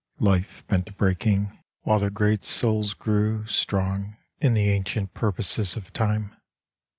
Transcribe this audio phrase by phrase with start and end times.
[0.19, 5.93] Life bent to breaking, while their great souls grew Strong in the ancient purposes of
[5.93, 6.35] Time.